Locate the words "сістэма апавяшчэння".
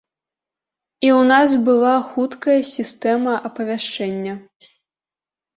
2.73-4.33